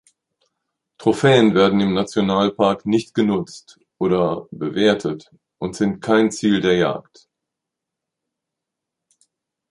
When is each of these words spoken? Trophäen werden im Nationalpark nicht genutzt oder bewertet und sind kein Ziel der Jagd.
Trophäen 0.97 1.53
werden 1.53 1.79
im 1.79 1.93
Nationalpark 1.93 2.87
nicht 2.87 3.13
genutzt 3.13 3.79
oder 3.99 4.47
bewertet 4.49 5.31
und 5.59 5.75
sind 5.75 6.01
kein 6.01 6.31
Ziel 6.31 6.59
der 6.59 6.75
Jagd. 6.75 7.29